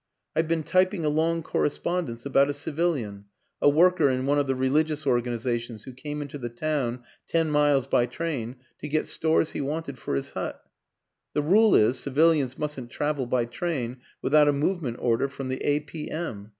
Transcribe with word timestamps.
I've 0.35 0.47
been 0.47 0.63
typing 0.63 1.05
a 1.05 1.09
long 1.09 1.43
corre 1.43 1.69
spondence 1.69 2.25
about 2.25 2.49
a 2.49 2.55
civilian 2.55 3.25
a 3.61 3.69
worker 3.69 4.09
in 4.09 4.25
one 4.25 4.39
of 4.39 4.47
the 4.47 4.55
religious 4.55 5.05
organizations 5.05 5.83
who 5.83 5.93
came 5.93 6.23
into 6.23 6.39
the 6.39 6.49
town, 6.49 7.03
ten 7.27 7.51
miles 7.51 7.85
by 7.85 8.07
train, 8.07 8.55
to 8.79 8.87
get 8.87 9.07
stores 9.07 9.51
he 9.51 9.61
wanted 9.61 9.99
for 9.99 10.15
his 10.15 10.31
hut. 10.31 10.63
The 11.35 11.43
rule 11.43 11.75
is, 11.75 11.99
civilians 11.99 12.57
mustn't 12.57 12.89
travel 12.89 13.27
by 13.27 13.45
train 13.45 13.97
without 14.23 14.47
a 14.47 14.53
movement 14.53 14.97
order 14.99 15.29
from 15.29 15.49
the 15.49 15.61
A. 15.63 15.81
P. 15.81 16.09
M. 16.09 16.49